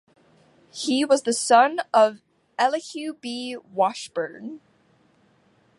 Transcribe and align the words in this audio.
He 0.71 1.05
was 1.05 1.21
the 1.21 1.31
son 1.31 1.77
of 1.93 2.23
Elihu 2.57 3.13
B. 3.13 3.55
Washburne. 3.55 4.59